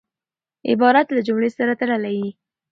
[0.69, 2.29] عبارت له جملې سره تړلی يي.